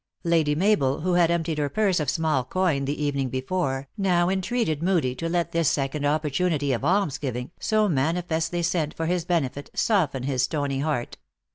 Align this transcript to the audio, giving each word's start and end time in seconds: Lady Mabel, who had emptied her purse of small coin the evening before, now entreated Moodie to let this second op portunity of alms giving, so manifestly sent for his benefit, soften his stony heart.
Lady 0.23 0.55
Mabel, 0.55 1.01
who 1.01 1.13
had 1.13 1.29
emptied 1.29 1.59
her 1.59 1.69
purse 1.69 1.99
of 1.99 2.09
small 2.09 2.43
coin 2.43 2.85
the 2.85 3.03
evening 3.03 3.29
before, 3.29 3.87
now 3.95 4.29
entreated 4.29 4.81
Moodie 4.81 5.13
to 5.13 5.29
let 5.29 5.51
this 5.51 5.69
second 5.69 6.05
op 6.05 6.23
portunity 6.23 6.73
of 6.73 6.83
alms 6.83 7.19
giving, 7.19 7.51
so 7.59 7.87
manifestly 7.87 8.63
sent 8.63 8.95
for 8.95 9.05
his 9.05 9.25
benefit, 9.25 9.69
soften 9.75 10.23
his 10.23 10.41
stony 10.41 10.79
heart. 10.79 11.17